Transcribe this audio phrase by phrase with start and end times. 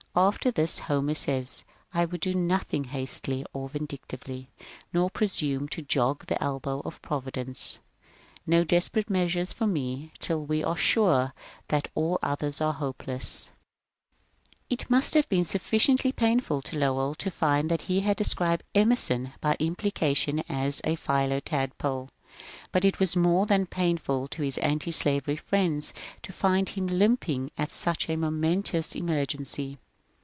[0.13, 4.49] After this Homer says, ^^ I would do nothing hastily or vindictively,
[4.91, 7.79] nor presume to jog the elbow of Provi dence.
[8.45, 11.31] No desperate measures for me till we are sure
[11.69, 13.55] that all others are hopeless,— flectere si nequeo
[13.87, 18.01] SuperoSy Acheronta movehoy It must have been sufficiently painful to Lowell to find that he
[18.01, 22.09] had described Emerson by implication as a philotad pole,
[22.73, 27.71] but it was more than painful to his antislavery friends to find him limping at
[27.71, 29.77] such a momentous emergency.